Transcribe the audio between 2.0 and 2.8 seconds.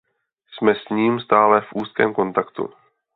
kontaktu.